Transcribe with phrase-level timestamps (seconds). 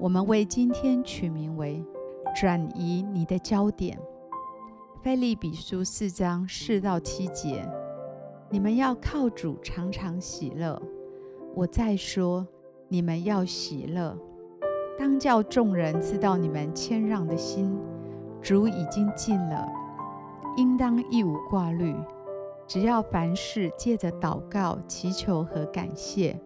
[0.00, 1.84] 我们为今天取名为
[2.32, 3.98] “转移你的焦点”。
[5.02, 7.68] 腓立比书四章四到七节，
[8.48, 10.80] 你们要靠主常常喜乐。
[11.52, 12.46] 我再说，
[12.86, 14.16] 你们要喜乐。
[14.96, 17.76] 当叫众人知道你们谦让的心，
[18.40, 19.66] 主已经尽了。
[20.56, 21.92] 应当一无挂虑，
[22.68, 26.40] 只要凡事借着祷告、祈求和感谢，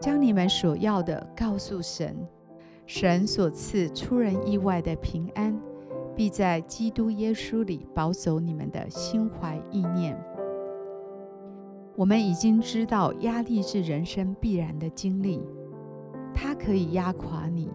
[0.00, 2.16] 将你们所要的告诉神。
[2.88, 5.54] 神所赐出人意外的平安，
[6.16, 10.18] 必在基督耶稣里保守你们的心怀意念。
[11.94, 15.46] 我们已经知道，压力是人生必然的经历，
[16.32, 17.70] 它可以压垮你，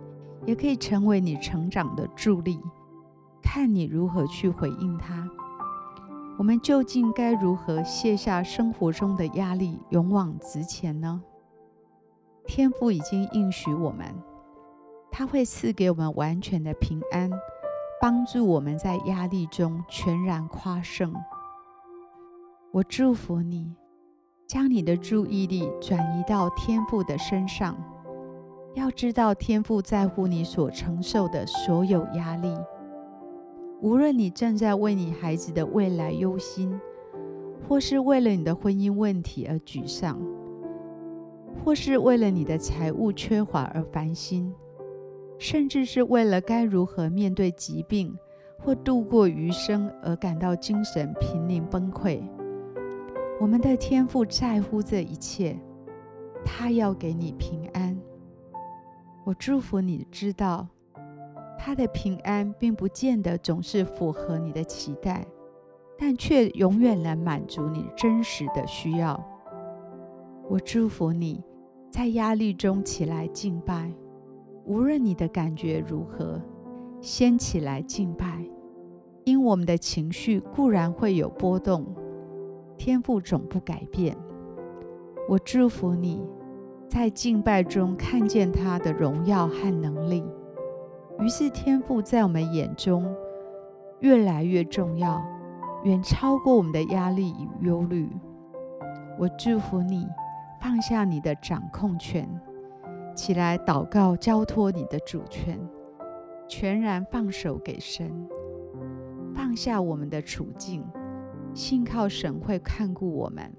[0.47, 2.59] 也可以成为你成长的助力。
[3.39, 5.29] 看你如何去回应它。
[6.39, 11.21] 我们究竟该如何卸下生活中的压力，勇往直前呢？
[12.47, 14.07] 天父已经应许我们。
[15.15, 17.29] 他会赐给我们完全的平安，
[18.01, 21.13] 帮助我们在压力中全然夸胜。
[22.71, 23.75] 我祝福你，
[24.47, 27.77] 将你的注意力转移到天父的身上。
[28.73, 32.51] 要知道，天父在乎你所承受的所有压力。
[33.81, 36.81] 无论你正在为你孩子的未来忧心，
[37.69, 40.19] 或是为了你的婚姻问题而沮丧，
[41.63, 44.51] 或是为了你的财务缺乏而烦心。
[45.37, 48.17] 甚至是为了该如何面对疾病
[48.59, 52.21] 或度过余生而感到精神濒临崩溃。
[53.39, 55.59] 我们的天父在乎这一切，
[56.45, 57.99] 他要给你平安。
[59.25, 60.67] 我祝福你知道，
[61.57, 65.25] 他的平安并不见得总是符合你的期待，
[65.97, 69.21] 但却永远能满足你真实的需要。
[70.49, 71.43] 我祝福你
[71.89, 73.91] 在压力中起来敬拜。
[74.65, 76.41] 无论你的感觉如何，
[77.01, 78.43] 先起来敬拜。
[79.25, 81.85] 因我们的情绪固然会有波动，
[82.77, 84.17] 天赋总不改变。
[85.29, 86.21] 我祝福你
[86.89, 90.23] 在敬拜中看见他的荣耀和能力。
[91.19, 93.15] 于是天赋在我们眼中
[94.01, 95.23] 越来越重要，
[95.83, 98.09] 远超过我们的压力与忧虑。
[99.17, 100.05] 我祝福你
[100.61, 102.27] 放下你的掌控权。
[103.15, 105.59] 起来祷告，交托你的主权，
[106.47, 108.11] 全然放手给神，
[109.33, 110.83] 放下我们的处境，
[111.53, 113.51] 信靠神会看顾我们。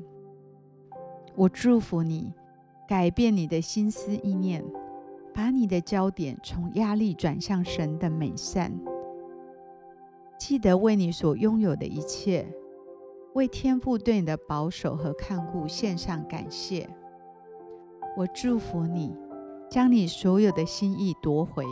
[1.37, 2.33] 我祝福你，
[2.87, 4.65] 改变你的心思意念，
[5.33, 8.73] 把你的焦点从压力转向神的美善。
[10.39, 12.47] 记得为你所拥有的一切，
[13.35, 16.89] 为天父对你的保守和看顾献上感谢。
[18.17, 19.17] 我祝福你。
[19.75, 21.65] 将你所有的心意夺回，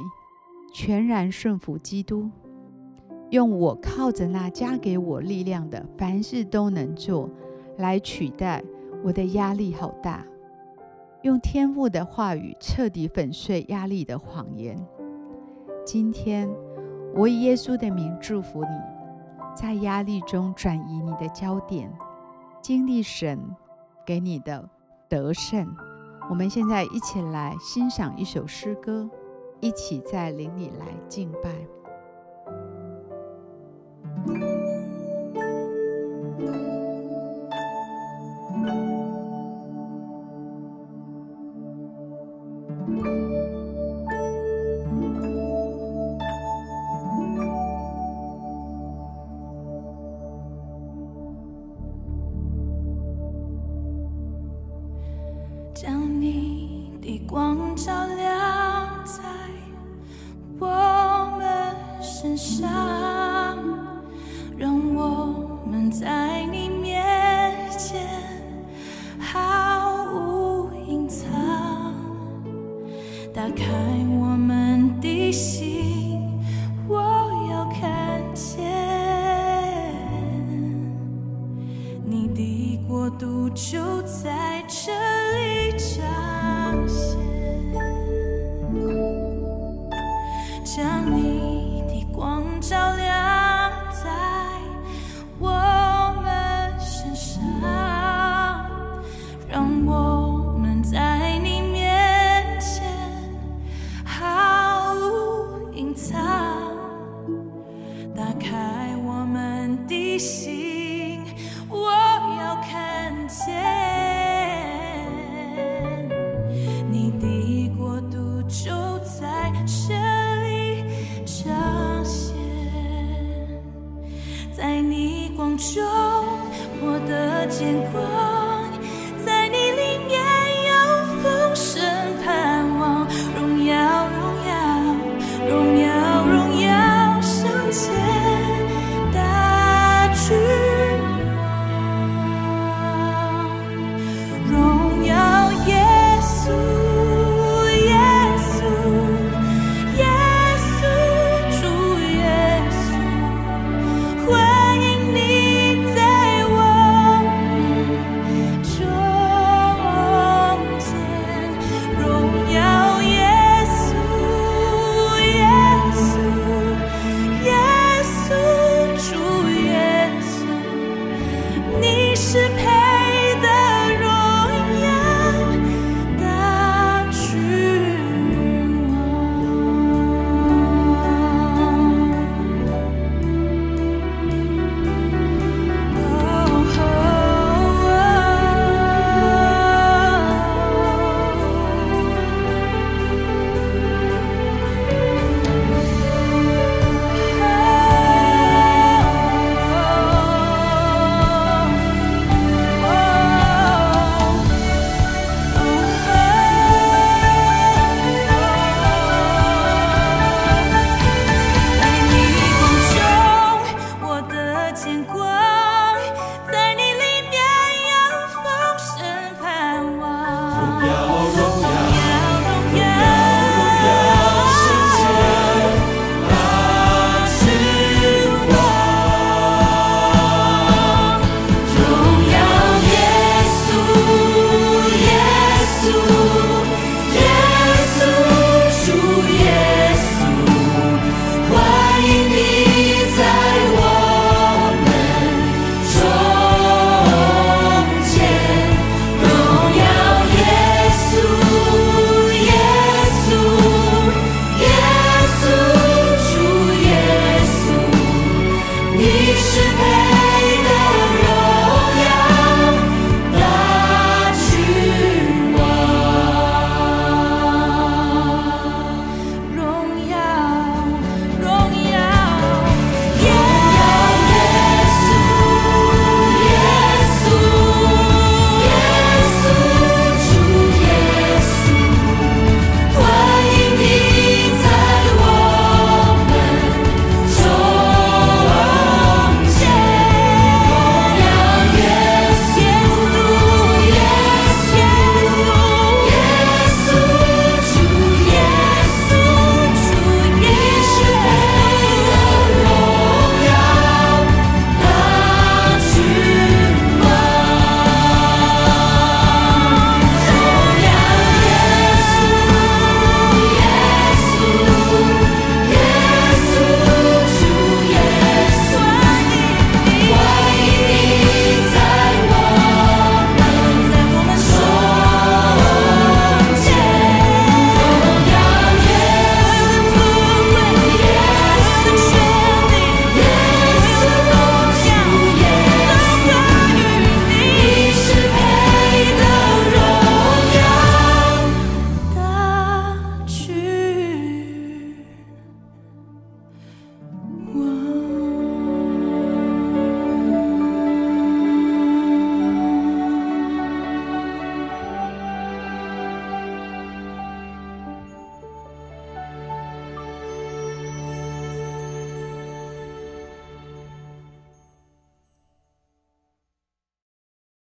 [0.74, 2.28] 全然顺服基督，
[3.30, 7.30] 用我靠着那加给我力量的，凡事都能做，
[7.78, 8.60] 来取代
[9.04, 10.26] 我的压力好大。
[11.22, 14.76] 用天父的话语彻底粉碎压力的谎言。
[15.86, 16.50] 今天
[17.14, 18.80] 我以耶稣的名祝福你，
[19.54, 21.88] 在压力中转移你的焦点，
[22.60, 23.38] 经历神
[24.04, 24.68] 给你的
[25.08, 25.72] 得胜。
[26.30, 29.08] 我们现在一起来欣赏一首诗歌，
[29.60, 31.50] 一起在灵里来敬拜。